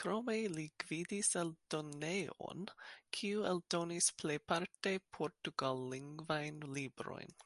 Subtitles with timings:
[0.00, 2.64] Krome li gvidis eldonejon,
[3.18, 7.38] kiu eldonis plejparte portugallingvajn librojn.